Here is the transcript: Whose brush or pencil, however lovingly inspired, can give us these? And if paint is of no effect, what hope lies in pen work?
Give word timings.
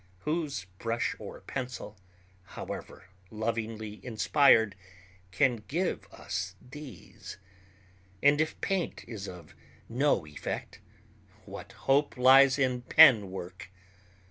Whose 0.21 0.65
brush 0.79 1.15
or 1.19 1.41
pencil, 1.41 1.95
however 2.43 3.09
lovingly 3.29 4.03
inspired, 4.03 4.73
can 5.29 5.57
give 5.67 6.07
us 6.11 6.55
these? 6.59 7.37
And 8.23 8.41
if 8.41 8.59
paint 8.61 9.05
is 9.07 9.27
of 9.27 9.53
no 9.87 10.25
effect, 10.25 10.79
what 11.45 11.73
hope 11.73 12.17
lies 12.17 12.57
in 12.57 12.81
pen 12.81 13.29
work? 13.29 13.69